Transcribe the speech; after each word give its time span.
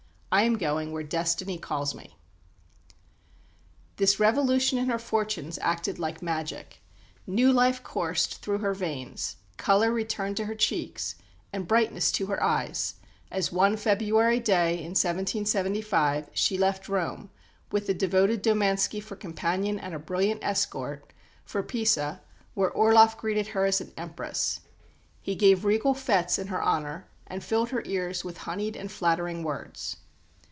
I 0.33 0.43
am 0.43 0.57
going 0.57 0.93
where 0.93 1.03
Destiny 1.03 1.57
calls 1.57 1.93
me." 1.93 2.15
This 3.97 4.17
revolution 4.17 4.77
in 4.79 4.85
her 4.87 4.97
fortunes 4.97 5.59
acted 5.61 5.99
like 5.99 6.21
magic. 6.21 6.81
New 7.27 7.51
life 7.51 7.83
coursed 7.83 8.41
through 8.41 8.59
her 8.59 8.73
veins, 8.73 9.35
colour 9.57 9.91
returned 9.91 10.37
to 10.37 10.45
her 10.45 10.55
cheeks, 10.55 11.15
and 11.51 11.67
brightness 11.67 12.13
to 12.13 12.27
her 12.27 12.41
eyes, 12.41 12.93
as 13.29 13.51
one 13.51 13.75
February 13.75 14.39
day 14.39 14.75
in 14.75 14.91
1775 14.95 16.29
she 16.33 16.57
left 16.57 16.87
Rome, 16.87 17.29
with 17.69 17.87
the 17.87 17.93
devoted 17.93 18.41
Domanski 18.41 19.03
for 19.03 19.17
companion 19.17 19.77
and 19.77 19.93
a 19.93 19.99
brilliant 19.99 20.41
escort, 20.45 21.11
for 21.43 21.61
Pisa, 21.61 22.21
where 22.53 22.71
Orloff 22.71 23.17
greeted 23.17 23.47
her 23.47 23.65
as 23.65 23.81
an 23.81 23.91
Empress. 23.97 24.61
He 25.19 25.35
gave 25.35 25.65
regal 25.65 25.93
fêtes 25.93 26.39
in 26.39 26.47
her 26.47 26.63
honour 26.63 27.09
and 27.27 27.43
filled 27.43 27.71
her 27.71 27.83
ears 27.85 28.23
with 28.23 28.37
honeyed 28.47 28.77
and 28.77 28.89
flattering 28.89 29.43
words. 29.43 29.97